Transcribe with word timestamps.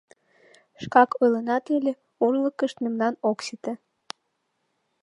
Шкак 0.81 1.09
ойленат 1.21 1.65
ыле, 1.77 1.91
урлыкышт 2.23 2.77
мемнан 2.83 3.13
ок 3.29 3.39
сите. 3.45 3.73